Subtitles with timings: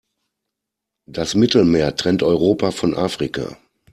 [1.05, 3.55] Das Mittelmeer trennt Europa von Afrika.